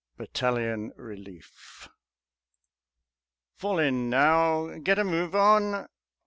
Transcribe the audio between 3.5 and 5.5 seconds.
"_Fall in! Now, get a move